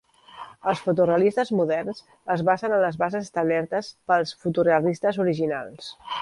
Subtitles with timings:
[0.69, 2.01] Els fotorealistes moderns
[2.37, 5.93] es basen en les bases establertes pels fotorealistes originals.